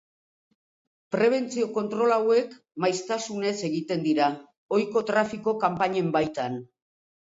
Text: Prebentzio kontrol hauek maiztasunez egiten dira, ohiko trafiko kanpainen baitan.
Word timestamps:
Prebentzio 1.15 1.67
kontrol 1.75 2.15
hauek 2.15 2.55
maiztasunez 2.85 3.53
egiten 3.69 4.03
dira, 4.07 4.31
ohiko 4.79 5.05
trafiko 5.11 5.55
kanpainen 5.67 6.11
baitan. 6.17 6.59